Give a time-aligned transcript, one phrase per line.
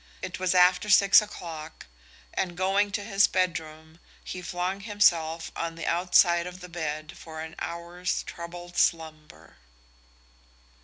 [0.23, 1.85] It was after six o'clock,
[2.33, 7.39] and going to his bedroom he flung himself on the outside of the bed for
[7.41, 9.57] an hour's troubled slumber.